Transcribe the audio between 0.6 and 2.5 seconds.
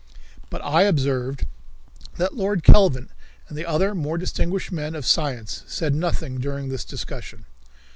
I observed that